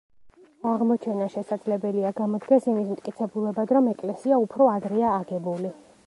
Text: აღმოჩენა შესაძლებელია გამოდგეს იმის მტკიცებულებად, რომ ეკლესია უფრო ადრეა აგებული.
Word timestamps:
აღმოჩენა 0.67 1.25
შესაძლებელია 1.33 2.11
გამოდგეს 2.19 2.65
იმის 2.73 2.89
მტკიცებულებად, 2.93 3.73
რომ 3.79 3.89
ეკლესია 3.91 4.39
უფრო 4.47 4.71
ადრეა 4.77 5.13
აგებული. 5.19 5.71